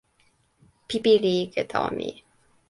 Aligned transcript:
pipi 0.87 1.13
li 1.23 1.33
ike 1.43 1.61
tawa 1.71 1.89
mi. 1.97 2.09